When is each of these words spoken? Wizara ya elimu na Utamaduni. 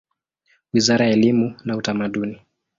Wizara 0.73 1.05
ya 1.05 1.11
elimu 1.11 1.55
na 1.65 1.77
Utamaduni. 1.77 2.39